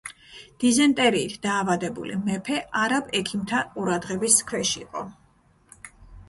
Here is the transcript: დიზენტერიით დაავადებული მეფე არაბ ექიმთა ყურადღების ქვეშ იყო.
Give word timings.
დიზენტერიით 0.61 1.35
დაავადებული 1.43 2.17
მეფე 2.29 2.57
არაბ 2.85 3.13
ექიმთა 3.21 3.61
ყურადღების 3.77 4.39
ქვეშ 4.49 4.73
იყო. 4.81 5.05